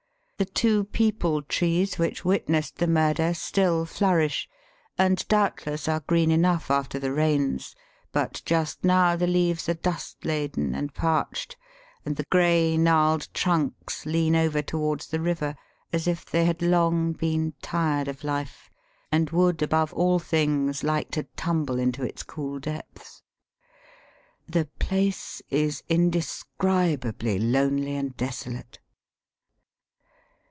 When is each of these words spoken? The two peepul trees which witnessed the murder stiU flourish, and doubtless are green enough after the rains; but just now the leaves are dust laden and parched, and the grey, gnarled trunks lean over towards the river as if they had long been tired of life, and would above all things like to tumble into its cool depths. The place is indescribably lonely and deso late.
The 0.37 0.45
two 0.45 0.85
peepul 0.85 1.43
trees 1.43 1.99
which 1.99 2.25
witnessed 2.25 2.77
the 2.77 2.87
murder 2.87 3.29
stiU 3.33 3.87
flourish, 3.87 4.49
and 4.97 5.23
doubtless 5.27 5.87
are 5.87 5.99
green 6.07 6.31
enough 6.31 6.71
after 6.71 6.97
the 6.97 7.11
rains; 7.11 7.75
but 8.11 8.41
just 8.43 8.83
now 8.83 9.15
the 9.15 9.27
leaves 9.27 9.69
are 9.69 9.75
dust 9.75 10.25
laden 10.25 10.73
and 10.73 10.95
parched, 10.95 11.57
and 12.07 12.15
the 12.15 12.25
grey, 12.31 12.75
gnarled 12.75 13.29
trunks 13.35 14.03
lean 14.07 14.35
over 14.35 14.63
towards 14.63 15.09
the 15.09 15.19
river 15.21 15.55
as 15.93 16.07
if 16.07 16.25
they 16.25 16.45
had 16.45 16.63
long 16.63 17.11
been 17.13 17.53
tired 17.61 18.07
of 18.07 18.23
life, 18.23 18.71
and 19.11 19.29
would 19.29 19.61
above 19.61 19.93
all 19.93 20.17
things 20.17 20.83
like 20.83 21.11
to 21.11 21.21
tumble 21.35 21.77
into 21.77 22.01
its 22.03 22.23
cool 22.23 22.57
depths. 22.59 23.21
The 24.47 24.65
place 24.79 25.43
is 25.51 25.83
indescribably 25.87 27.37
lonely 27.37 27.95
and 27.95 28.17
deso 28.17 28.55
late. 28.55 28.79